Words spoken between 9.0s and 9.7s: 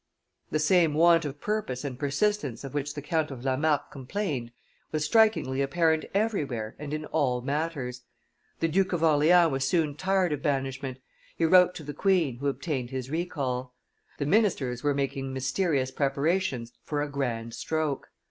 Orleans was